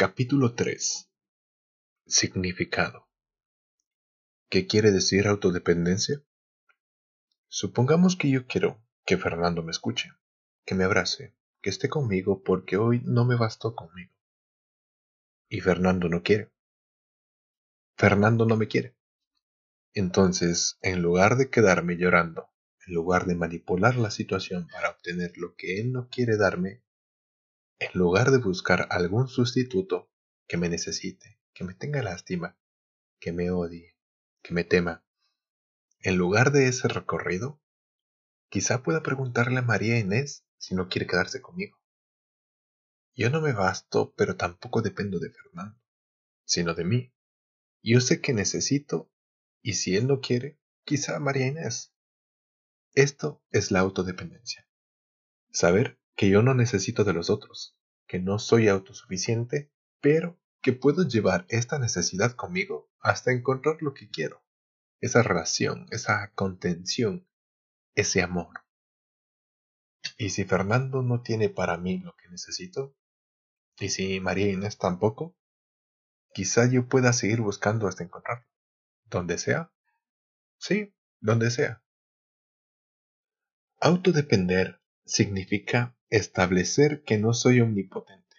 [0.00, 1.10] Capítulo 3
[2.06, 3.10] Significado
[4.48, 6.24] ¿Qué quiere decir autodependencia?
[7.48, 10.10] Supongamos que yo quiero que Fernando me escuche,
[10.64, 14.14] que me abrace, que esté conmigo porque hoy no me bastó conmigo.
[15.50, 16.50] Y Fernando no quiere.
[17.98, 18.96] Fernando no me quiere.
[19.92, 22.48] Entonces, en lugar de quedarme llorando,
[22.86, 26.82] en lugar de manipular la situación para obtener lo que él no quiere darme,
[27.80, 30.10] en lugar de buscar algún sustituto
[30.46, 32.58] que me necesite, que me tenga lástima,
[33.18, 33.96] que me odie,
[34.42, 35.04] que me tema,
[36.02, 37.60] en lugar de ese recorrido,
[38.48, 41.78] quizá pueda preguntarle a María Inés si no quiere quedarse conmigo.
[43.14, 45.78] Yo no me basto, pero tampoco dependo de Fernando,
[46.44, 47.14] sino de mí.
[47.82, 49.10] Yo sé que necesito,
[49.62, 51.94] y si él no quiere, quizá María Inés.
[52.92, 54.66] Esto es la autodependencia.
[55.50, 61.08] Saber que yo no necesito de los otros, que no soy autosuficiente, pero que puedo
[61.08, 64.44] llevar esta necesidad conmigo hasta encontrar lo que quiero,
[65.00, 67.26] esa relación, esa contención,
[67.94, 68.66] ese amor.
[70.18, 72.94] Y si Fernando no tiene para mí lo que necesito,
[73.78, 75.38] y si María Inés tampoco,
[76.34, 78.46] quizá yo pueda seguir buscando hasta encontrarlo.
[79.04, 79.72] Donde sea.
[80.58, 81.82] Sí, donde sea.
[83.80, 88.36] Autodepender significa establecer que no soy omnipotente,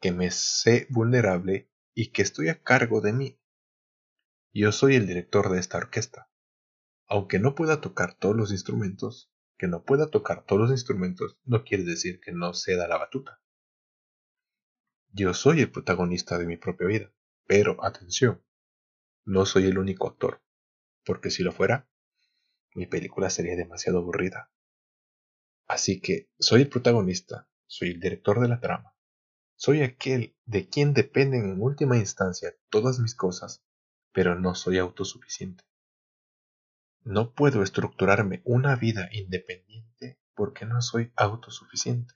[0.00, 3.40] que me sé vulnerable y que estoy a cargo de mí.
[4.52, 6.30] Yo soy el director de esta orquesta.
[7.06, 11.64] Aunque no pueda tocar todos los instrumentos, que no pueda tocar todos los instrumentos no
[11.64, 13.42] quiere decir que no ceda la batuta.
[15.10, 17.12] Yo soy el protagonista de mi propia vida,
[17.46, 18.44] pero atención,
[19.24, 20.42] no soy el único actor,
[21.04, 21.88] porque si lo fuera,
[22.74, 24.52] mi película sería demasiado aburrida.
[25.68, 28.96] Así que soy el protagonista, soy el director de la trama,
[29.54, 33.62] soy aquel de quien dependen en última instancia todas mis cosas,
[34.12, 35.64] pero no soy autosuficiente.
[37.02, 42.14] No puedo estructurarme una vida independiente porque no soy autosuficiente.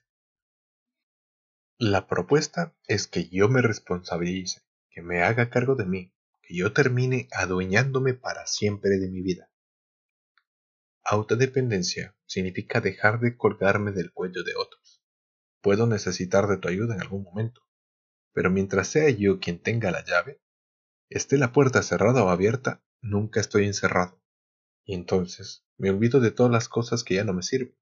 [1.77, 6.73] La propuesta es que yo me responsabilice, que me haga cargo de mí, que yo
[6.73, 9.51] termine adueñándome para siempre de mi vida.
[11.03, 15.03] Autodependencia significa dejar de colgarme del cuello de otros.
[15.61, 17.61] Puedo necesitar de tu ayuda en algún momento,
[18.33, 20.41] pero mientras sea yo quien tenga la llave,
[21.09, 24.19] esté la puerta cerrada o abierta, nunca estoy encerrado.
[24.83, 27.77] Y entonces me olvido de todas las cosas que ya no me sirven.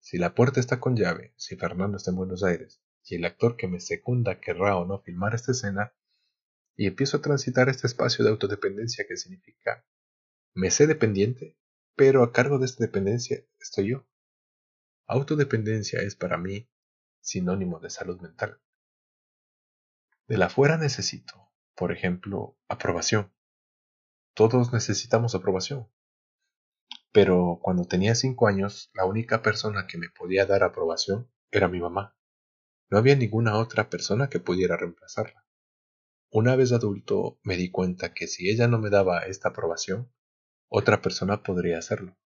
[0.00, 3.56] Si la puerta está con llave, si Fernando está en Buenos Aires, si el actor
[3.56, 5.92] que me secunda querrá o no filmar esta escena,
[6.76, 9.86] y empiezo a transitar este espacio de autodependencia que significa
[10.54, 11.58] me sé dependiente
[11.96, 14.06] pero a cargo de esta dependencia estoy yo.
[15.06, 16.68] Autodependencia es para mí
[17.20, 18.60] sinónimo de salud mental.
[20.28, 23.32] De la fuera necesito, por ejemplo, aprobación.
[24.34, 25.88] Todos necesitamos aprobación.
[27.12, 31.80] Pero cuando tenía cinco años, la única persona que me podía dar aprobación era mi
[31.80, 32.14] mamá.
[32.90, 35.46] No había ninguna otra persona que pudiera reemplazarla.
[36.30, 40.12] Una vez adulto me di cuenta que si ella no me daba esta aprobación,
[40.68, 42.16] otra persona podría hacerlo.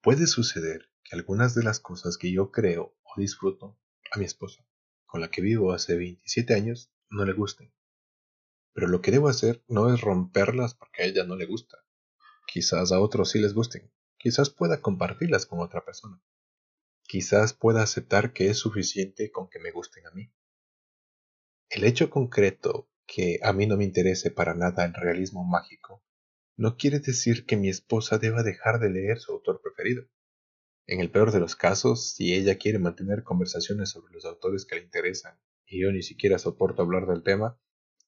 [0.00, 3.78] Puede suceder que algunas de las cosas que yo creo o disfruto
[4.12, 4.64] a mi esposa,
[5.06, 7.72] con la que vivo hace 27 años, no le gusten.
[8.72, 11.84] Pero lo que debo hacer no es romperlas porque a ella no le gusta.
[12.46, 13.92] Quizás a otros sí les gusten.
[14.18, 16.22] Quizás pueda compartirlas con otra persona.
[17.02, 20.32] Quizás pueda aceptar que es suficiente con que me gusten a mí.
[21.70, 26.04] El hecho concreto que a mí no me interese para nada el realismo mágico,
[26.56, 30.04] no quiere decir que mi esposa deba dejar de leer su autor preferido.
[30.86, 34.76] En el peor de los casos, si ella quiere mantener conversaciones sobre los autores que
[34.76, 37.58] le interesan y yo ni siquiera soporto hablar del tema,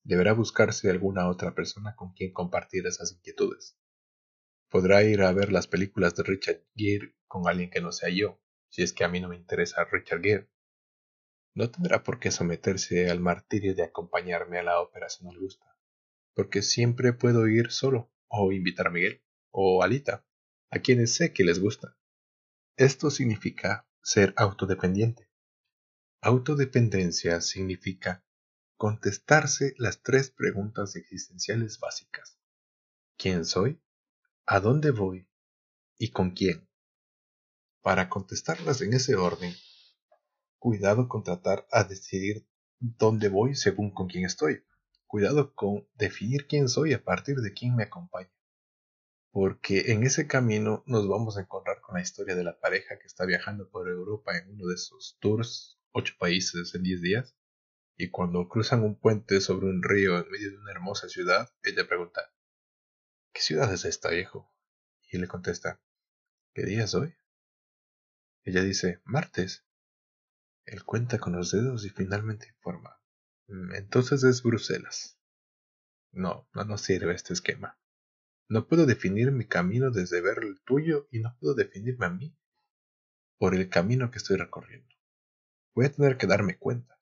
[0.03, 3.79] deberá buscarse alguna otra persona con quien compartir esas inquietudes.
[4.69, 8.39] Podrá ir a ver las películas de Richard Gere con alguien que no sea yo,
[8.69, 10.51] si es que a mí no me interesa Richard Gere.
[11.61, 15.41] No tendrá por qué someterse al martirio de acompañarme a la ópera si no le
[15.41, 15.77] gusta,
[16.33, 20.25] porque siempre puedo ir solo, o invitar a Miguel, o Alita,
[20.71, 21.99] a quienes sé que les gusta.
[22.79, 25.29] Esto significa ser autodependiente.
[26.23, 28.25] Autodependencia significa
[28.79, 32.39] contestarse las tres preguntas existenciales básicas.
[33.19, 33.83] ¿Quién soy?
[34.47, 35.29] ¿A dónde voy?
[35.99, 36.67] ¿Y con quién?
[37.83, 39.55] Para contestarlas en ese orden,
[40.61, 42.47] Cuidado con tratar a decidir
[42.81, 44.63] dónde voy según con quién estoy.
[45.07, 48.31] Cuidado con definir quién soy a partir de quién me acompaña.
[49.31, 53.07] Porque en ese camino nos vamos a encontrar con la historia de la pareja que
[53.07, 57.35] está viajando por Europa en uno de esos tours ocho países en diez días?
[57.97, 61.89] Y cuando cruzan un puente sobre un río en medio de una hermosa ciudad, ella
[61.89, 62.35] pregunta,
[63.33, 64.53] ¿qué ciudad es esta, viejo?
[65.11, 65.81] Y él le contesta,
[66.53, 67.15] ¿qué día es hoy?
[68.45, 69.65] Ella dice, martes.
[70.71, 73.03] Él cuenta con los dedos y finalmente informa,
[73.49, 75.19] mm, entonces es Bruselas.
[76.13, 77.77] No, no nos sirve este esquema.
[78.49, 82.39] No puedo definir mi camino desde ver el tuyo y no puedo definirme a mí
[83.37, 84.95] por el camino que estoy recorriendo.
[85.75, 87.01] Voy a tener que darme cuenta.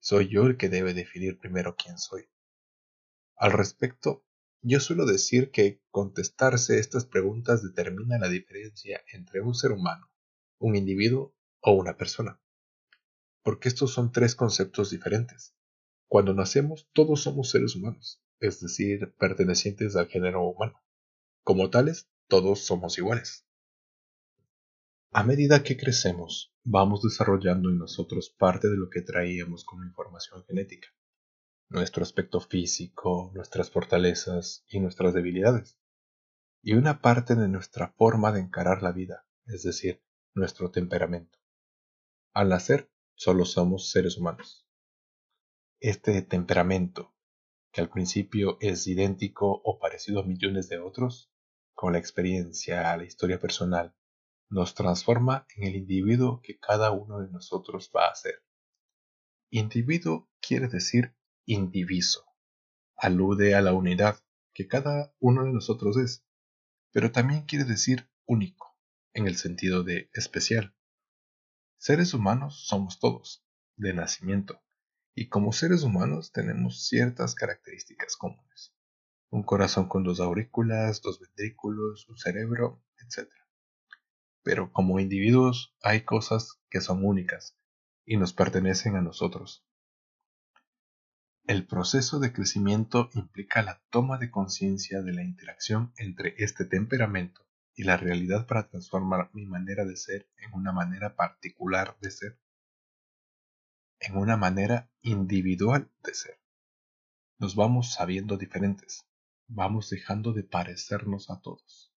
[0.00, 2.30] Soy yo el que debe definir primero quién soy.
[3.36, 4.24] Al respecto,
[4.62, 10.10] yo suelo decir que contestarse estas preguntas determina la diferencia entre un ser humano,
[10.58, 12.41] un individuo o una persona.
[13.42, 15.54] Porque estos son tres conceptos diferentes.
[16.08, 20.82] Cuando nacemos todos somos seres humanos, es decir, pertenecientes al género humano.
[21.42, 23.46] Como tales, todos somos iguales.
[25.10, 30.44] A medida que crecemos, vamos desarrollando en nosotros parte de lo que traíamos como información
[30.44, 30.88] genética,
[31.68, 35.78] nuestro aspecto físico, nuestras fortalezas y nuestras debilidades,
[36.62, 40.02] y una parte de nuestra forma de encarar la vida, es decir,
[40.34, 41.38] nuestro temperamento.
[42.32, 42.90] Al nacer,
[43.22, 44.66] solo somos seres humanos.
[45.78, 47.14] Este temperamento,
[47.70, 51.30] que al principio es idéntico o parecido a millones de otros,
[51.72, 53.94] con la experiencia, la historia personal,
[54.48, 58.42] nos transforma en el individuo que cada uno de nosotros va a ser.
[59.50, 61.14] Individuo quiere decir
[61.46, 62.24] indiviso.
[62.96, 64.18] Alude a la unidad
[64.52, 66.26] que cada uno de nosotros es,
[66.90, 68.76] pero también quiere decir único,
[69.14, 70.74] en el sentido de especial.
[71.84, 73.44] Seres humanos somos todos,
[73.76, 74.62] de nacimiento,
[75.16, 78.72] y como seres humanos tenemos ciertas características comunes
[79.30, 83.28] un corazón con dos aurículas, dos ventrículos, un cerebro, etc.
[84.44, 87.58] Pero como individuos hay cosas que son únicas
[88.04, 89.66] y nos pertenecen a nosotros.
[91.48, 97.44] El proceso de crecimiento implica la toma de conciencia de la interacción entre este temperamento
[97.74, 102.38] y la realidad para transformar mi manera de ser en una manera particular de ser,
[104.00, 106.40] en una manera individual de ser.
[107.38, 109.06] Nos vamos sabiendo diferentes,
[109.48, 111.92] vamos dejando de parecernos a todos.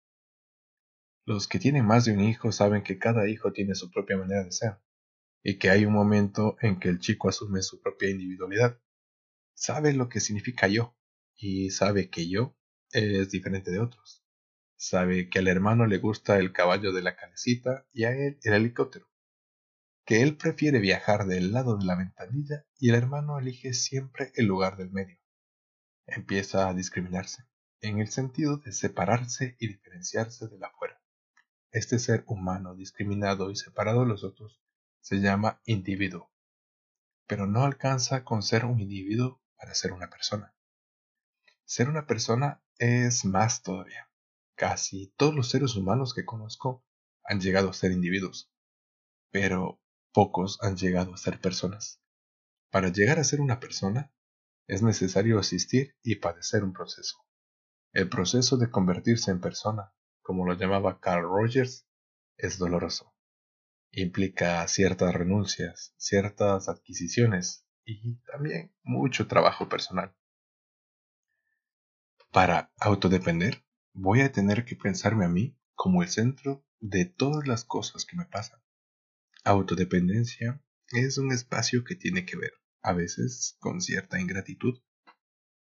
[1.26, 4.44] Los que tienen más de un hijo saben que cada hijo tiene su propia manera
[4.44, 4.78] de ser,
[5.44, 8.80] y que hay un momento en que el chico asume su propia individualidad.
[9.54, 10.96] Sabe lo que significa yo,
[11.36, 12.58] y sabe que yo
[12.92, 14.25] es diferente de otros.
[14.78, 18.54] Sabe que al hermano le gusta el caballo de la calecita y a él el
[18.54, 19.08] helicóptero.
[20.06, 24.46] Que él prefiere viajar del lado de la ventanilla y el hermano elige siempre el
[24.46, 25.18] lugar del medio
[26.08, 27.46] empieza a discriminarse,
[27.82, 31.02] en el sentido de separarse y diferenciarse de la fuera.
[31.72, 34.62] Este ser humano discriminado y separado de los otros
[35.02, 36.32] se llama individuo,
[37.28, 40.54] pero no alcanza con ser un individuo para ser una persona.
[41.66, 44.05] Ser una persona es más todavía.
[44.56, 46.86] Casi todos los seres humanos que conozco
[47.26, 48.50] han llegado a ser individuos,
[49.30, 49.82] pero
[50.14, 52.02] pocos han llegado a ser personas.
[52.72, 54.14] Para llegar a ser una persona
[54.68, 57.18] es necesario asistir y padecer un proceso.
[57.92, 61.86] El proceso de convertirse en persona, como lo llamaba Carl Rogers,
[62.38, 63.14] es doloroso.
[63.92, 70.16] Implica ciertas renuncias, ciertas adquisiciones y también mucho trabajo personal.
[72.32, 73.65] Para autodepender,
[73.96, 78.18] voy a tener que pensarme a mí como el centro de todas las cosas que
[78.18, 78.62] me pasan.
[79.46, 84.82] Autodependencia es un espacio que tiene que ver a veces con cierta ingratitud,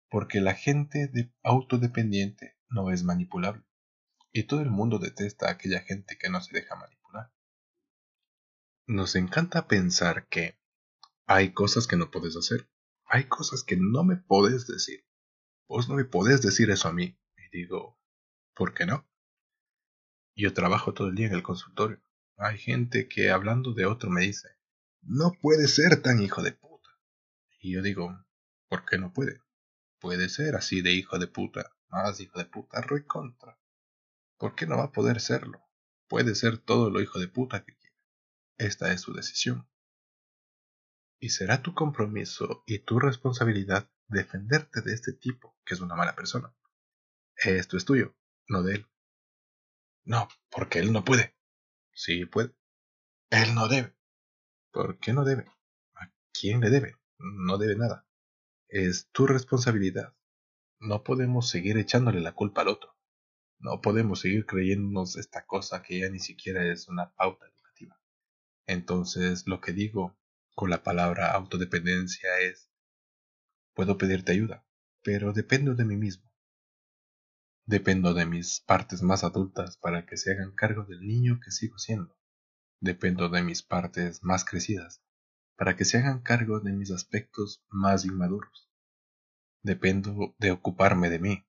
[0.10, 3.64] porque la gente de autodependiente no es manipulable,
[4.32, 7.32] y todo el mundo detesta a aquella gente que no se deja manipular.
[8.88, 10.58] Nos encanta pensar que
[11.28, 12.70] hay cosas que no puedes hacer,
[13.06, 15.06] hay cosas que no me puedes decir.
[15.68, 17.18] Vos no me podés decir eso a mí.
[17.38, 18.01] Y digo,
[18.54, 19.08] ¿por qué no?
[20.36, 22.02] Yo trabajo todo el día en el consultorio.
[22.38, 24.50] Hay gente que hablando de otro me dice,
[25.02, 26.90] no puede ser tan hijo de puta.
[27.60, 28.26] Y yo digo,
[28.68, 29.42] ¿por qué no puede?
[30.00, 33.60] Puede ser así de hijo de puta, más hijo de puta, Roy contra.
[34.38, 35.62] ¿Por qué no va a poder serlo?
[36.08, 37.96] Puede ser todo lo hijo de puta que quiera.
[38.58, 39.70] Esta es su decisión.
[41.20, 46.16] Y será tu compromiso y tu responsabilidad defenderte de este tipo, que es una mala
[46.16, 46.54] persona.
[47.36, 48.16] Esto es tuyo,
[48.52, 48.88] no de él.
[50.04, 51.36] No, porque él no puede.
[51.94, 52.54] Sí puede.
[53.30, 53.96] Él no debe.
[54.72, 55.46] ¿Por qué no debe?
[55.96, 56.96] ¿A quién le debe?
[57.22, 58.06] no debe nada.
[58.68, 60.16] Es tu responsabilidad.
[60.80, 62.98] No podemos seguir echándole la culpa al otro.
[63.60, 68.00] No podemos seguir creyéndonos esta cosa que ya ni siquiera es una pauta educativa.
[68.66, 70.18] Entonces, lo que digo
[70.56, 72.72] con la palabra autodependencia es,
[73.76, 74.66] puedo pedirte ayuda,
[75.04, 76.31] pero dependo de mí mismo.
[77.66, 81.78] Dependo de mis partes más adultas para que se hagan cargo del niño que sigo
[81.78, 82.18] siendo.
[82.80, 85.02] Dependo de mis partes más crecidas
[85.62, 88.68] para que se hagan cargo de mis aspectos más inmaduros.
[89.62, 91.46] Dependo de ocuparme de mí.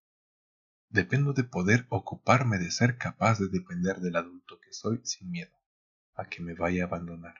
[0.90, 5.58] Dependo de poder ocuparme de ser capaz de depender del adulto que soy sin miedo
[6.14, 7.36] a que me vaya a abandonar.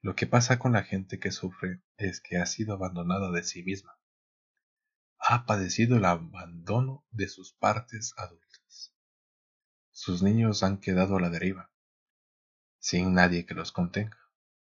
[0.00, 3.62] Lo que pasa con la gente que sufre es que ha sido abandonada de sí
[3.62, 3.99] misma.
[5.32, 8.92] Ha padecido el abandono de sus partes adultas.
[9.92, 11.70] Sus niños han quedado a la deriva,
[12.80, 14.18] sin nadie que los contenga,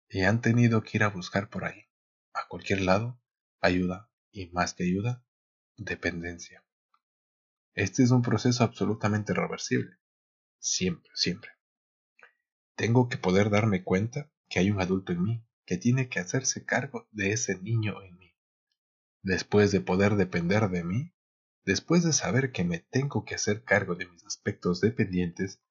[0.09, 1.89] y han tenido que ir a buscar por ahí,
[2.35, 3.21] a cualquier lado,
[3.61, 5.25] ayuda, y más que ayuda,
[5.77, 6.65] dependencia.
[7.73, 9.99] Este es un proceso absolutamente reversible.
[10.61, 11.51] Siempre, siempre.
[12.77, 16.65] Tengo que poder darme cuenta que hay un adulto en mí que tiene que hacerse
[16.65, 18.24] cargo de ese niño en mí.
[19.25, 21.15] Después de poder depender de mí,
[21.65, 25.63] después de saber que me tengo que hacer cargo de mis aspectos dependientes,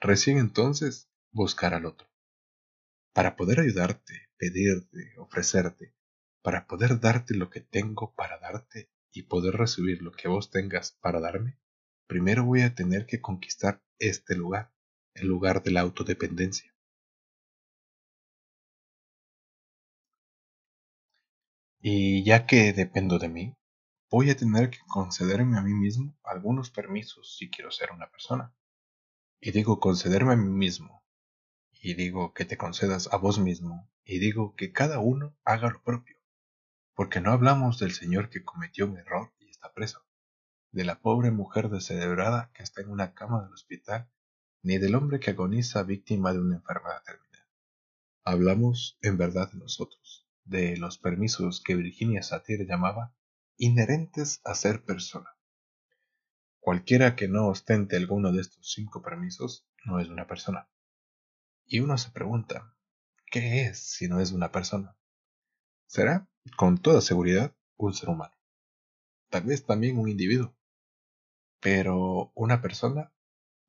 [0.00, 2.08] recién entonces buscar al otro.
[3.12, 5.94] Para poder ayudarte, pedirte, ofrecerte,
[6.40, 10.92] para poder darte lo que tengo para darte y poder recibir lo que vos tengas
[10.92, 11.58] para darme,
[12.06, 14.72] primero voy a tener que conquistar este lugar,
[15.12, 16.71] el lugar de la autodependencia.
[21.84, 23.56] Y ya que dependo de mí,
[24.08, 28.54] voy a tener que concederme a mí mismo algunos permisos si quiero ser una persona.
[29.40, 31.04] Y digo concederme a mí mismo.
[31.72, 33.90] Y digo que te concedas a vos mismo.
[34.04, 36.16] Y digo que cada uno haga lo propio.
[36.94, 40.06] Porque no hablamos del señor que cometió un error y está preso,
[40.70, 44.08] de la pobre mujer descerebrada que está en una cama del hospital,
[44.62, 47.48] ni del hombre que agoniza víctima de una enfermedad terminal.
[48.22, 53.14] Hablamos en verdad de nosotros de los permisos que Virginia Satir llamaba
[53.56, 55.36] inherentes a ser persona.
[56.60, 60.68] Cualquiera que no ostente alguno de estos cinco permisos no es una persona.
[61.66, 62.76] Y uno se pregunta,
[63.30, 64.96] ¿qué es si no es una persona?
[65.86, 68.34] Será, con toda seguridad, un ser humano.
[69.28, 70.54] Tal vez también un individuo.
[71.60, 73.12] Pero una persona,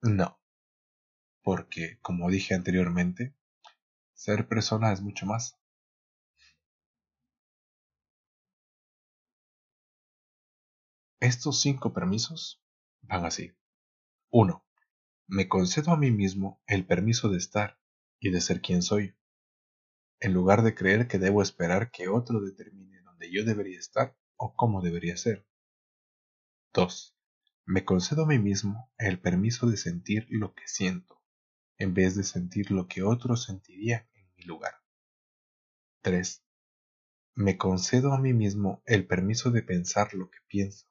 [0.01, 0.39] no.
[1.42, 3.36] Porque, como dije anteriormente,
[4.13, 5.58] ser persona es mucho más.
[11.24, 12.62] Estos cinco permisos
[13.01, 13.53] van así.
[14.30, 14.62] 1.
[15.27, 17.80] Me concedo a mí mismo el permiso de estar
[18.20, 19.15] y de ser quien soy,
[20.20, 24.53] en lugar de creer que debo esperar que otro determine dónde yo debería estar o
[24.53, 25.48] cómo debería ser.
[26.74, 27.18] 2.
[27.68, 31.24] Me concedo a mí mismo el permiso de sentir lo que siento,
[31.77, 34.74] en vez de sentir lo que otros sentirían en mi lugar.
[36.01, 36.44] 3.
[37.34, 40.86] Me concedo a mí mismo el permiso de pensar lo que pienso,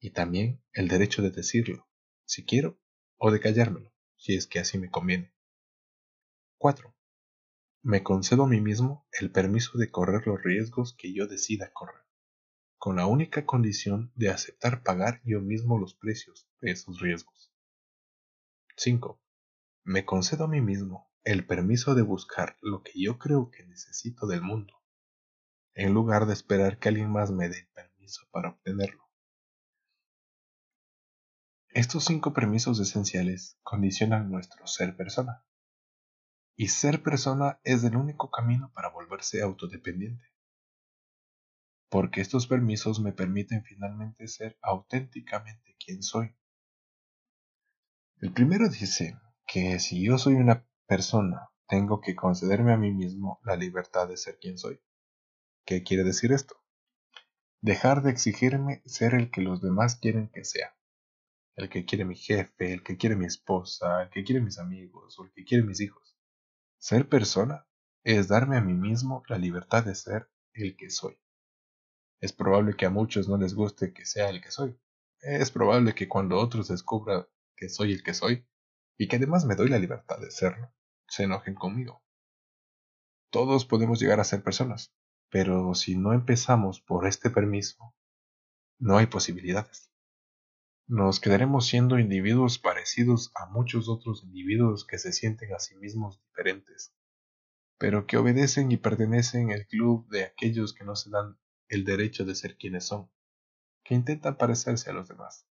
[0.00, 1.88] y también el derecho de decirlo,
[2.24, 2.78] si quiero,
[3.16, 5.34] o de callármelo, si es que así me conviene.
[6.58, 6.94] 4.
[7.82, 12.02] Me concedo a mí mismo el permiso de correr los riesgos que yo decida correr,
[12.78, 17.52] con la única condición de aceptar pagar yo mismo los precios de esos riesgos.
[18.76, 19.22] 5.
[19.84, 24.26] Me concedo a mí mismo el permiso de buscar lo que yo creo que necesito
[24.26, 24.82] del mundo,
[25.74, 29.05] en lugar de esperar que alguien más me dé el permiso para obtenerlo.
[31.76, 35.44] Estos cinco permisos esenciales condicionan nuestro ser persona.
[36.56, 40.24] Y ser persona es el único camino para volverse autodependiente.
[41.90, 46.34] Porque estos permisos me permiten finalmente ser auténticamente quien soy.
[48.22, 53.38] El primero dice que si yo soy una persona, tengo que concederme a mí mismo
[53.44, 54.80] la libertad de ser quien soy.
[55.66, 56.56] ¿Qué quiere decir esto?
[57.60, 60.75] Dejar de exigirme ser el que los demás quieren que sea
[61.56, 65.18] el que quiere mi jefe, el que quiere mi esposa, el que quiere mis amigos
[65.18, 66.16] o el que quiere mis hijos.
[66.78, 67.66] Ser persona
[68.04, 71.18] es darme a mí mismo la libertad de ser el que soy.
[72.20, 74.78] Es probable que a muchos no les guste que sea el que soy.
[75.20, 78.46] Es probable que cuando otros descubran que soy el que soy
[78.98, 80.72] y que además me doy la libertad de serlo,
[81.08, 82.02] se enojen conmigo.
[83.30, 84.94] Todos podemos llegar a ser personas,
[85.30, 87.94] pero si no empezamos por este permiso,
[88.78, 89.90] no hay posibilidades
[90.88, 96.20] nos quedaremos siendo individuos parecidos a muchos otros individuos que se sienten a sí mismos
[96.28, 96.94] diferentes,
[97.78, 101.38] pero que obedecen y pertenecen al club de aquellos que no se dan
[101.68, 103.10] el derecho de ser quienes son,
[103.84, 105.46] que intentan parecerse a los demás.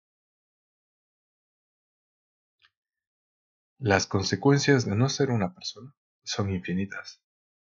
[3.78, 7.22] Las consecuencias de no ser una persona son infinitas.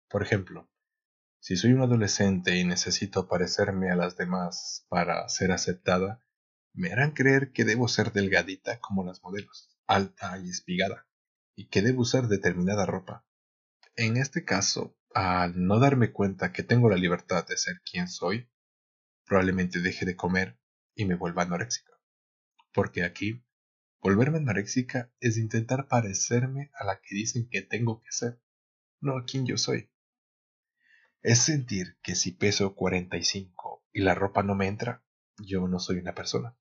[0.10, 0.70] Por ejemplo,
[1.40, 6.26] Si soy un adolescente y necesito parecerme a las demás para ser aceptada,
[6.75, 11.08] me harán creer que debo ser delgadita como las modelos, alta y espigada,
[11.55, 13.25] y que debo usar determinada ropa.
[13.96, 18.50] En este caso, al no darme cuenta que tengo la libertad de ser quien soy,
[19.25, 20.60] probablemente deje de comer
[20.96, 21.94] y me vuelva anoréxica.
[22.74, 23.46] Porque aquí,
[24.01, 28.41] volverme anoréxica es intentar parecerme a la que dicen que tengo que ser,
[29.00, 29.89] no a quien yo soy.
[31.22, 35.03] Es sentir que si peso 45 y la ropa no me entra,
[35.38, 36.58] yo no soy una persona.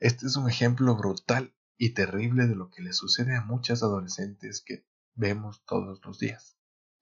[0.00, 4.62] Este es un ejemplo brutal y terrible de lo que le sucede a muchas adolescentes
[4.64, 6.58] que vemos todos los días.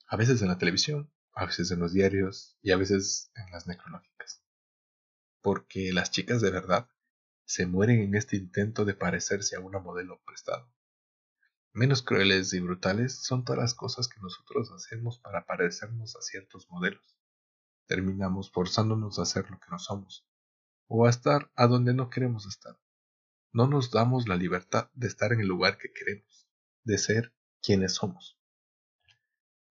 [0.07, 3.67] A veces en la televisión, a veces en los diarios y a veces en las
[3.67, 4.43] necrológicas.
[5.41, 6.89] Porque las chicas de verdad
[7.45, 10.71] se mueren en este intento de parecerse a una modelo prestado.
[11.73, 16.71] Menos crueles y brutales son todas las cosas que nosotros hacemos para parecernos a ciertos
[16.71, 17.19] modelos.
[17.87, 20.27] Terminamos forzándonos a hacer lo que no somos,
[20.87, 22.79] o a estar a donde no queremos estar.
[23.53, 26.49] No nos damos la libertad de estar en el lugar que queremos,
[26.85, 28.39] de ser quienes somos.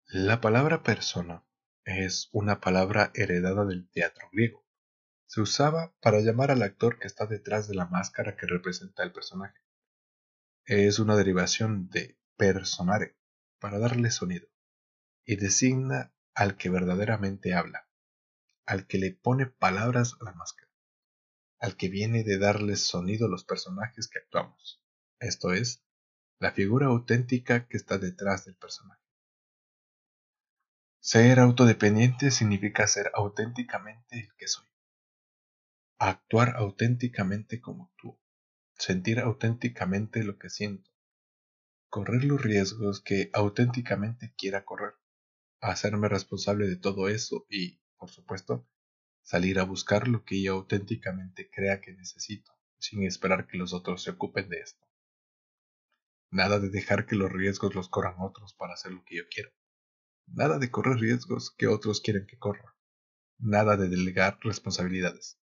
[0.07, 1.45] La palabra persona
[1.83, 4.65] es una palabra heredada del teatro griego
[5.27, 9.11] se usaba para llamar al actor que está detrás de la máscara que representa el
[9.11, 9.59] personaje.
[10.65, 13.17] Es una derivación de personare,
[13.59, 14.47] para darle sonido,
[15.25, 17.89] y designa al que verdaderamente habla,
[18.65, 20.64] al que le pone palabras a la máscara,
[21.59, 24.81] al que viene de darle sonido a los personajes que actuamos,
[25.19, 25.83] esto es,
[26.39, 29.01] la figura auténtica que está detrás del personaje.
[30.99, 34.65] Ser autodependiente significa ser auténticamente el que soy.
[35.97, 38.19] Actuar auténticamente como tú,
[38.77, 40.91] sentir auténticamente lo que siento,
[41.89, 44.95] correr los riesgos que auténticamente quiera correr,
[45.61, 48.67] hacerme responsable de todo eso y, por supuesto,
[49.25, 54.03] salir a buscar lo que yo auténticamente crea que necesito, sin esperar que los otros
[54.03, 54.87] se ocupen de esto.
[56.29, 59.49] Nada de dejar que los riesgos los corran otros para hacer lo que yo quiero.
[60.27, 62.77] Nada de correr riesgos que otros quieren que corra.
[63.39, 65.39] Nada de delegar responsabilidades.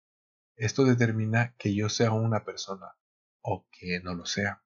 [0.57, 2.97] Esto determina que yo sea una persona
[3.43, 4.65] o que no lo sea,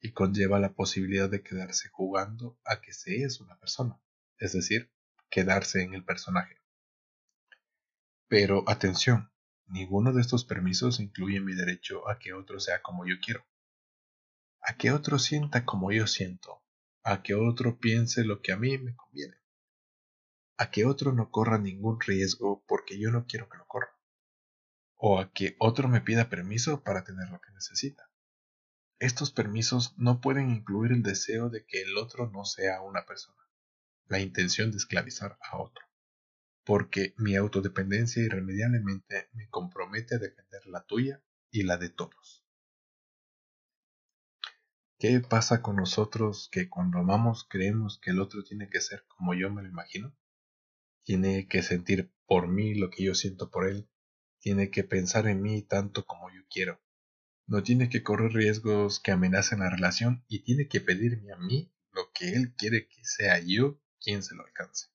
[0.00, 3.98] y conlleva la posibilidad de quedarse jugando a que se es una persona,
[4.36, 4.92] es decir,
[5.30, 6.57] quedarse en el personaje.
[8.28, 9.32] Pero atención,
[9.66, 13.46] ninguno de estos permisos incluye mi derecho a que otro sea como yo quiero,
[14.60, 16.62] a que otro sienta como yo siento,
[17.02, 19.38] a que otro piense lo que a mí me conviene,
[20.58, 23.96] a que otro no corra ningún riesgo porque yo no quiero que lo corra.
[24.96, 28.10] O a que otro me pida permiso para tener lo que necesita.
[28.98, 33.40] Estos permisos no pueden incluir el deseo de que el otro no sea una persona,
[34.06, 35.87] la intención de esclavizar a otro,
[36.68, 42.44] porque mi autodependencia irremediablemente me compromete a defender la tuya y la de todos.
[44.98, 49.32] ¿Qué pasa con nosotros que cuando amamos creemos que el otro tiene que ser como
[49.32, 50.14] yo me lo imagino?
[51.04, 53.88] Tiene que sentir por mí lo que yo siento por él,
[54.38, 56.82] tiene que pensar en mí tanto como yo quiero.
[57.46, 61.72] No tiene que correr riesgos que amenacen la relación y tiene que pedirme a mí
[61.92, 64.88] lo que él quiere que sea yo quien se lo alcance.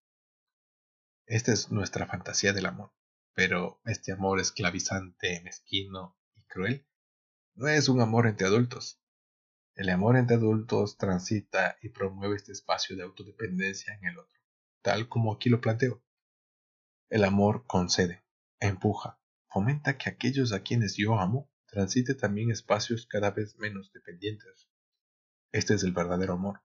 [1.26, 2.92] Esta es nuestra fantasía del amor,
[3.34, 6.86] pero este amor esclavizante, mezquino y cruel
[7.56, 9.00] no es un amor entre adultos.
[9.76, 14.42] El amor entre adultos transita y promueve este espacio de autodependencia en el otro,
[14.82, 16.04] tal como aquí lo planteo.
[17.10, 18.26] El amor concede,
[18.60, 24.68] empuja, fomenta que aquellos a quienes yo amo transite también espacios cada vez menos dependientes.
[25.52, 26.62] Este es el verdadero amor.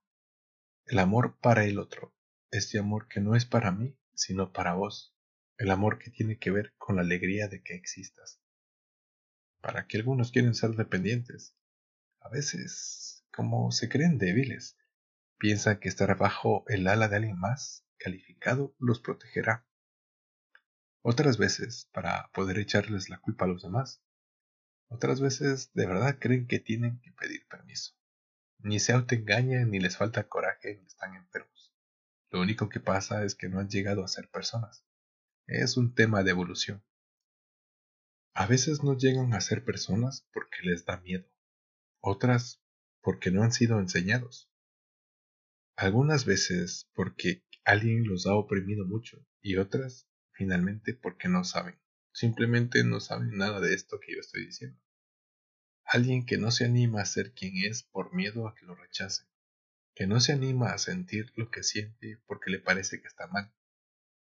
[0.85, 2.15] El amor para el otro.
[2.51, 5.15] Este amor que no es para mí, sino para vos.
[5.57, 8.41] El amor que tiene que ver con la alegría de que existas.
[9.61, 11.57] Para que algunos quieren ser dependientes.
[12.21, 14.77] A veces, como se creen débiles,
[15.39, 19.67] piensan que estar bajo el ala de alguien más calificado los protegerá.
[21.03, 24.03] Otras veces para poder echarles la culpa a los demás.
[24.89, 27.95] Otras veces de verdad creen que tienen que pedir permiso.
[28.59, 31.58] Ni se autoengañan, ni les falta coraje, ni están enfermos.
[32.31, 34.85] Lo único que pasa es que no han llegado a ser personas.
[35.47, 36.85] Es un tema de evolución.
[38.35, 41.29] A veces no llegan a ser personas porque les da miedo.
[42.01, 42.63] Otras
[43.01, 44.51] porque no han sido enseñados.
[45.75, 51.79] Algunas veces porque alguien los ha oprimido mucho y otras finalmente porque no saben.
[52.13, 54.79] Simplemente no saben nada de esto que yo estoy diciendo.
[55.85, 59.27] Alguien que no se anima a ser quien es por miedo a que lo rechacen.
[59.99, 63.53] Que no se anima a sentir lo que siente porque le parece que está mal.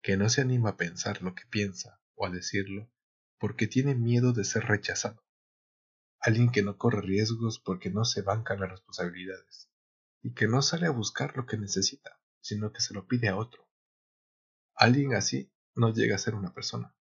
[0.02, 2.92] que no se anima a pensar lo que piensa o a decirlo
[3.40, 5.26] porque tiene miedo de ser rechazado.
[6.20, 9.70] Alguien que no corre riesgos porque no se banca las responsabilidades
[10.22, 13.38] y que no sale a buscar lo que necesita, sino que se lo pide a
[13.38, 13.66] otro.
[14.76, 16.94] Alguien así no llega a ser una persona.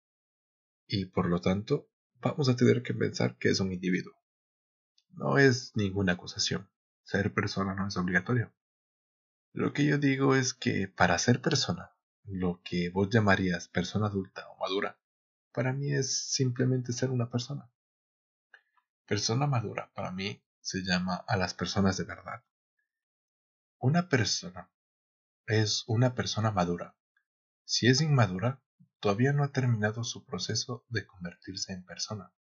[0.87, 4.15] Y por lo tanto, vamos a tener que pensar que es un individuo.
[5.11, 6.72] No es ninguna acusación.
[7.13, 8.55] Ser persona no es obligatorio.
[9.53, 11.95] Lo que yo digo es que para ser persona,
[12.25, 14.99] lo que vos llamarías persona adulta o madura,
[15.53, 17.71] para mí es simplemente ser una persona.
[19.05, 22.45] Persona madura para mí se llama a las personas de verdad.
[23.77, 24.71] Una persona
[25.45, 26.97] es una persona madura.
[27.67, 28.63] Si es inmadura,
[29.01, 32.33] todavía no ha terminado su proceso de convertirse en persona.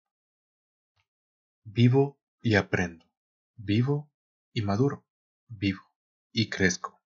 [1.62, 3.04] Vivo y aprendo.
[3.56, 4.10] Vivo
[4.52, 5.06] y maduro.
[5.48, 5.82] Vivo
[6.32, 7.02] y crezco.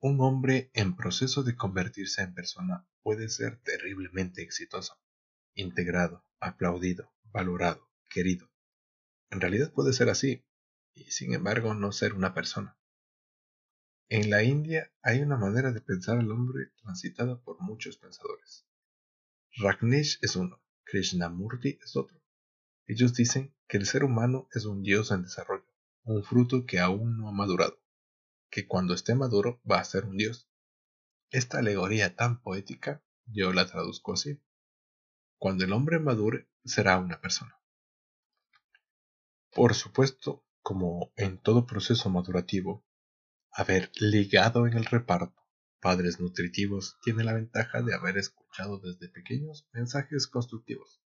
[0.00, 5.00] Un hombre en proceso de convertirse en persona puede ser terriblemente exitoso,
[5.54, 8.48] integrado, aplaudido, valorado, querido.
[9.30, 10.44] En realidad puede ser así,
[10.94, 12.78] y sin embargo no ser una persona.
[14.08, 18.66] En la India hay una manera de pensar al hombre transitada por muchos pensadores.
[19.56, 22.22] Ragnesh es uno, Krishnamurti es otro.
[22.86, 25.67] Ellos dicen que el ser humano es un dios en desarrollo,
[26.08, 27.78] un fruto que aún no ha madurado
[28.50, 30.48] que cuando esté maduro va a ser un dios.
[31.30, 34.40] Esta alegoría tan poética yo la traduzco así.
[35.36, 37.60] Cuando el hombre madure será una persona.
[39.52, 42.86] Por supuesto, como en todo proceso madurativo,
[43.52, 45.46] haber ligado en el reparto
[45.80, 51.00] padres nutritivos tiene la ventaja de haber escuchado desde pequeños mensajes constructivos,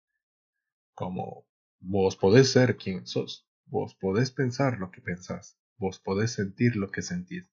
[0.93, 1.49] como
[1.81, 6.91] vos podés ser quien sos, vos podés pensar lo que pensás, Vos podés sentir lo
[6.91, 7.49] que sentís.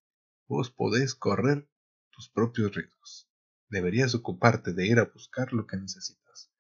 [0.48, 1.70] Vos podés correr
[2.10, 3.30] tus propios ritmos.
[3.70, 6.52] Deberías ocuparte de ir a buscar lo que necesitas,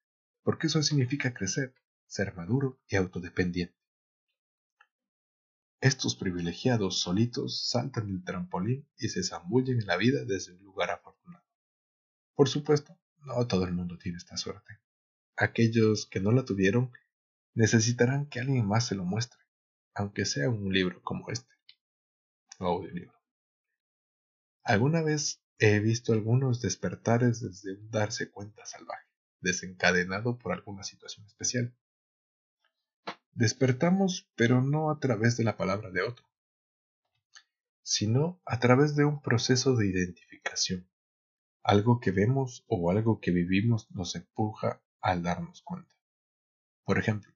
[0.43, 1.73] porque eso significa crecer,
[2.05, 3.75] ser maduro y autodependiente.
[5.81, 10.91] Estos privilegiados solitos saltan el trampolín y se zambullen en la vida desde un lugar
[10.91, 11.45] afortunado.
[12.35, 14.79] Por supuesto, no todo el mundo tiene esta suerte.
[15.35, 16.91] Aquellos que no la tuvieron
[17.55, 19.44] necesitarán que alguien más se lo muestre,
[19.95, 21.49] aunque sea un libro como este
[22.60, 23.15] audiolibro.
[24.63, 29.08] Alguna vez he visto algunos despertares desde un darse cuenta salvaje,
[29.39, 31.73] desencadenado por alguna situación especial.
[33.31, 36.25] Despertamos, pero no a través de la palabra de otro,
[37.81, 40.89] sino a través de un proceso de identificación.
[41.63, 45.95] Algo que vemos o algo que vivimos nos empuja al darnos cuenta.
[46.84, 47.34] Por ejemplo,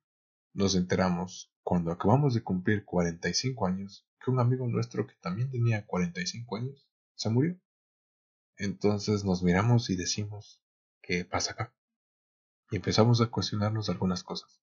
[0.53, 5.85] nos enteramos cuando acabamos de cumplir 45 años que un amigo nuestro que también tenía
[5.85, 7.61] 45 años se murió.
[8.57, 10.63] Entonces nos miramos y decimos,
[10.99, 11.75] ¿qué pasa acá?
[12.71, 14.63] Y empezamos a cuestionarnos algunas cosas.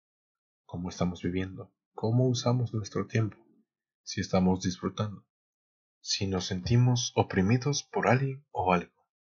[0.63, 1.73] ¿Cómo estamos viviendo?
[1.93, 3.35] ¿Cómo usamos nuestro tiempo?
[4.03, 5.25] Si estamos disfrutando.
[5.99, 8.95] Si nos sentimos oprimidos por alguien o algo.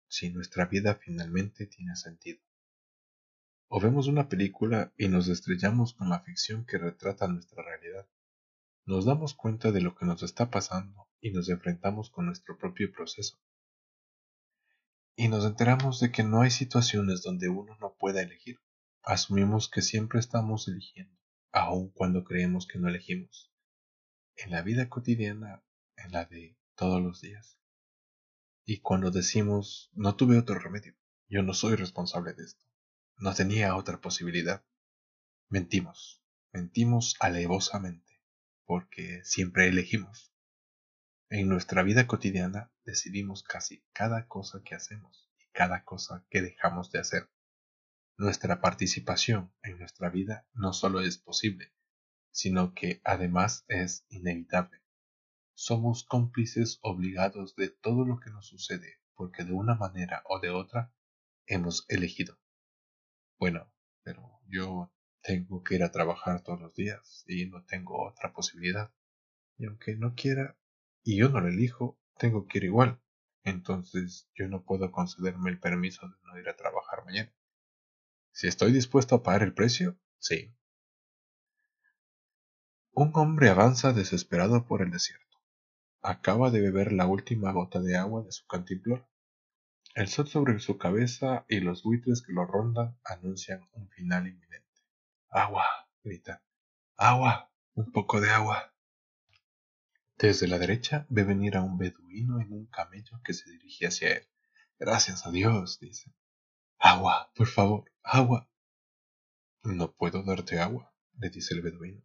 [0.07, 2.43] Si nuestra vida finalmente tiene sentido.
[3.69, 8.07] O vemos una película y nos estrellamos con la ficción que retrata nuestra realidad
[8.87, 12.93] nos damos cuenta de lo que nos está pasando y nos enfrentamos con nuestro propio
[12.93, 13.41] proceso.
[15.17, 18.59] Y nos enteramos de que no hay situaciones donde uno no pueda elegir.
[19.03, 21.19] Asumimos que siempre estamos eligiendo,
[21.51, 23.51] aun cuando creemos que no elegimos.
[24.37, 25.65] En la vida cotidiana,
[25.97, 27.59] en la de todos los días.
[28.67, 30.95] Y cuando decimos, no tuve otro remedio,
[31.29, 32.67] yo no soy responsable de esto,
[33.17, 34.65] no tenía otra posibilidad,
[35.49, 36.23] mentimos,
[36.53, 38.23] mentimos alevosamente
[38.65, 40.33] porque siempre elegimos.
[41.29, 46.91] En nuestra vida cotidiana decidimos casi cada cosa que hacemos y cada cosa que dejamos
[46.91, 47.31] de hacer.
[48.17, 51.73] Nuestra participación en nuestra vida no solo es posible,
[52.31, 54.83] sino que además es inevitable.
[55.55, 60.51] Somos cómplices obligados de todo lo que nos sucede porque de una manera o de
[60.51, 60.93] otra
[61.47, 62.39] hemos elegido.
[63.39, 64.93] Bueno, pero yo
[65.23, 68.93] tengo que ir a trabajar todos los días y no tengo otra posibilidad.
[69.59, 70.59] Y aunque no quiera
[71.03, 73.01] y yo no lo elijo, tengo que ir igual.
[73.45, 77.33] Entonces yo no puedo concederme el permiso de no ir a trabajar mañana.
[78.33, 80.55] Si estoy dispuesto a pagar el precio, sí.
[82.93, 85.39] Un hombre avanza desesperado por el desierto.
[86.03, 89.09] Acaba de beber la última gota de agua de su cantimplora.
[89.95, 94.83] El sol sobre su cabeza y los buitres que lo rondan anuncian un final inminente.
[95.31, 95.65] Agua,
[96.03, 96.43] grita.
[96.97, 98.75] Agua, un poco de agua.
[100.19, 104.17] Desde la derecha ve venir a un beduino en un camello que se dirige hacia
[104.17, 104.29] él.
[104.81, 106.13] Gracias a Dios, dice.
[106.79, 108.51] Agua, por favor, agua.
[109.63, 112.03] No puedo darte agua, le dice el beduino.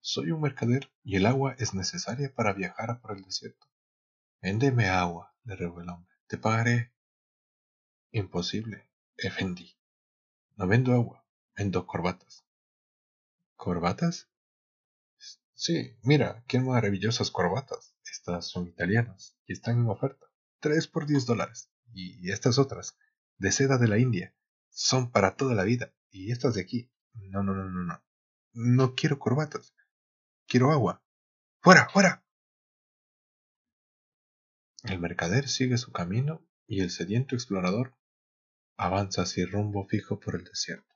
[0.00, 3.66] Soy un mercader y el agua es necesaria para viajar por el desierto.
[4.40, 6.14] Véndeme agua, le rogó el hombre.
[6.26, 6.94] Te pagaré.
[8.10, 9.76] Imposible, Efendi.
[10.56, 12.44] No vendo agua, vendo corbatas.
[13.56, 14.28] ¿Corbatas?
[15.54, 17.94] Sí, mira, qué maravillosas corbatas.
[18.04, 20.26] Estas son italianas y están en oferta.
[20.60, 21.70] Tres por diez dólares.
[21.92, 22.96] Y estas otras,
[23.38, 24.34] de seda de la India,
[24.70, 25.92] son para toda la vida.
[26.10, 28.02] Y estas de aquí, no, no, no, no, no.
[28.52, 29.74] No quiero corbatas.
[30.46, 31.02] Quiero agua.
[31.60, 32.24] ¡Fuera, fuera!
[34.84, 37.97] El mercader sigue su camino y el sediento explorador
[38.78, 40.94] avanza sin rumbo fijo por el desierto.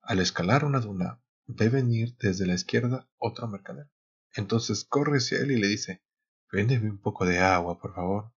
[0.00, 3.90] Al escalar una duna, ve venir desde la izquierda otro mercader.
[4.34, 6.02] Entonces corre hacia él y le dice,
[6.50, 8.32] véndeme un poco de agua, por favor.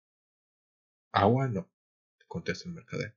[1.12, 1.72] Agua no,
[2.28, 3.16] contesta el mercader.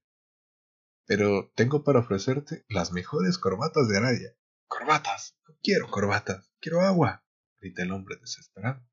[1.07, 4.37] Pero tengo para ofrecerte las mejores corbatas de Arabia.
[4.69, 7.25] Corbatas, no quiero corbatas, quiero agua,
[7.61, 8.87] grita el hombre desesperado.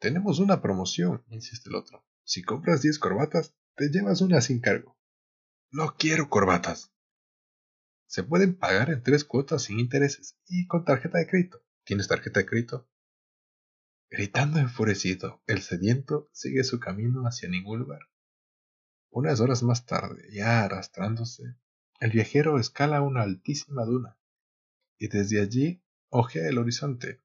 [0.00, 2.04] Tenemos una promoción, insiste el otro.
[2.24, 4.98] Si compras diez corbatas, te llevas una sin cargo.
[5.72, 6.92] No quiero corbatas.
[8.06, 11.64] Se pueden pagar en tres cuotas sin intereses y con tarjeta de crédito.
[11.84, 12.90] ¿Tienes tarjeta de crédito?
[14.10, 18.00] Gritando enfurecido, el sediento sigue su camino hacia ningún lugar.
[19.08, 21.56] Unas horas más tarde, ya arrastrándose,
[22.00, 24.18] el viajero escala una altísima duna
[24.98, 27.22] y desde allí ojea el horizonte.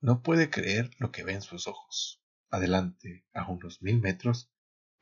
[0.00, 2.22] No puede creer lo que ve en sus ojos.
[2.48, 4.50] Adelante, a unos mil metros,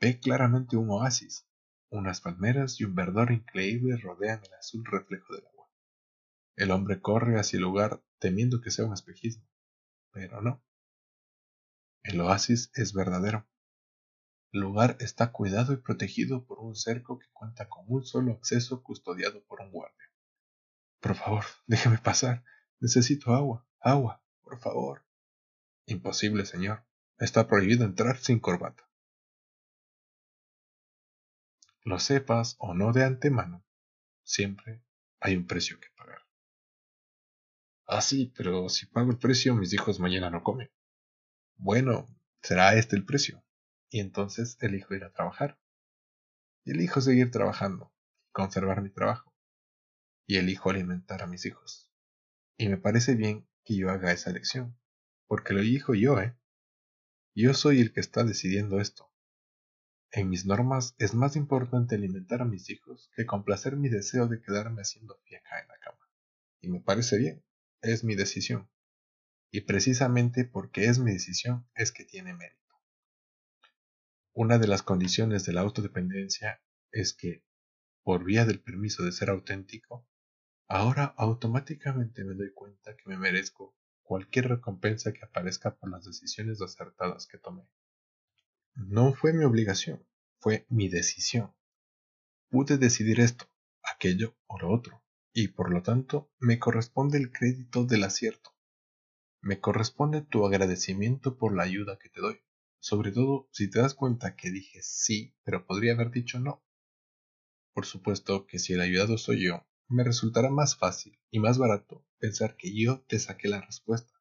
[0.03, 1.47] ve claramente un oasis.
[1.89, 5.69] Unas palmeras y un verdor increíble rodean el azul reflejo del agua.
[6.57, 9.47] El hombre corre hacia el lugar temiendo que sea un espejismo,
[10.11, 10.61] pero no.
[12.03, 13.47] El oasis es verdadero.
[14.51, 18.83] El lugar está cuidado y protegido por un cerco que cuenta con un solo acceso
[18.83, 20.11] custodiado por un guardia.
[20.99, 22.43] Por favor, déjeme pasar.
[22.81, 25.05] Necesito agua, agua, por favor.
[25.85, 26.83] Imposible, señor.
[27.19, 28.83] Está prohibido entrar sin corbata.
[31.85, 33.65] Lo sepas o no de antemano,
[34.23, 34.83] siempre
[35.19, 36.19] hay un precio que pagar.
[37.85, 40.71] Ah, sí, pero si pago el precio, mis hijos mañana no comen.
[41.55, 42.07] Bueno,
[42.41, 43.43] será este el precio
[43.93, 45.59] y entonces elijo ir a trabajar.
[46.65, 47.93] Y elijo seguir trabajando,
[48.31, 49.35] conservar mi trabajo.
[50.25, 51.91] Y elijo alimentar a mis hijos.
[52.57, 54.79] Y me parece bien que yo haga esa elección,
[55.27, 56.35] porque lo elijo yo, ¿eh?
[57.35, 59.12] Yo soy el que está decidiendo esto.
[60.15, 64.43] En mis normas es más importante alimentar a mis hijos que complacer mi deseo de
[64.43, 66.07] quedarme haciendo fiaca en la cama.
[66.61, 67.43] Y me parece bien,
[67.81, 68.69] es mi decisión.
[69.49, 72.75] Y precisamente porque es mi decisión es que tiene mérito.
[74.33, 77.43] Una de las condiciones de la autodependencia es que,
[78.03, 80.07] por vía del permiso de ser auténtico,
[80.67, 86.61] ahora automáticamente me doy cuenta que me merezco cualquier recompensa que aparezca por las decisiones
[86.61, 87.67] acertadas que tomé.
[88.75, 90.05] No fue mi obligación,
[90.39, 91.53] fue mi decisión.
[92.49, 93.45] Pude decidir esto,
[93.83, 98.55] aquello o lo otro, y por lo tanto me corresponde el crédito del acierto.
[99.41, 102.43] Me corresponde tu agradecimiento por la ayuda que te doy
[102.83, 106.65] sobre todo si te das cuenta que dije sí, pero podría haber dicho no.
[107.73, 112.05] Por supuesto que si el ayudado soy yo, me resultará más fácil y más barato
[112.19, 114.11] pensar que yo te saqué la respuesta,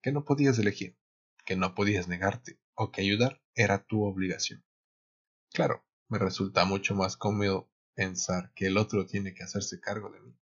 [0.00, 0.96] que no podías elegir,
[1.44, 4.64] que no podías negarte, o que ayudar era tu obligación.
[5.52, 10.20] Claro, me resulta mucho más cómodo pensar que el otro tiene que hacerse cargo de
[10.20, 10.38] mí.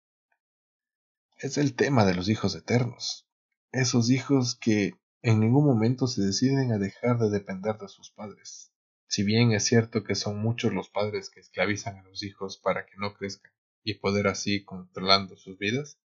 [1.37, 3.27] Es el tema de los hijos eternos,
[3.71, 8.73] esos hijos que en ningún momento se deciden a dejar de depender de sus padres.
[9.07, 12.87] Si bien es cierto que son muchos los padres que esclavizan a los hijos para
[12.87, 13.51] que no crezcan
[13.83, 15.99] y poder así controlando sus vidas,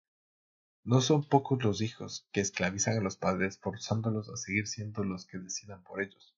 [0.85, 5.27] no son pocos los hijos que esclavizan a los padres forzándolos a seguir siendo los
[5.27, 6.35] que decidan por ellos,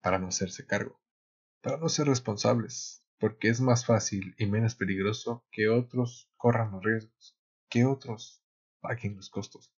[0.00, 1.00] para no hacerse cargo,
[1.62, 6.84] para no ser responsables, porque es más fácil y menos peligroso que otros corran los
[6.84, 7.36] riesgos,
[7.68, 8.42] que otros
[8.80, 9.72] paguen los costos.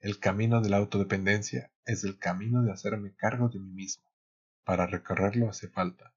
[0.00, 4.04] El camino de la autodependencia es el camino de hacerme cargo de mí mismo.
[4.64, 6.14] Para recorrerlo hace falta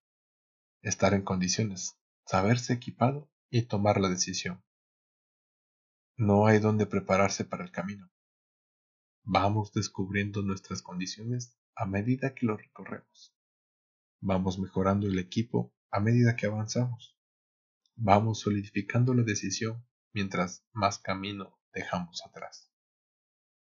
[0.82, 4.65] estar en condiciones, saberse equipado y tomar la decisión.
[6.18, 8.10] No hay donde prepararse para el camino.
[9.24, 13.36] Vamos descubriendo nuestras condiciones a medida que lo recorremos.
[14.22, 17.18] Vamos mejorando el equipo a medida que avanzamos.
[17.96, 22.72] Vamos solidificando la decisión mientras más camino dejamos atrás.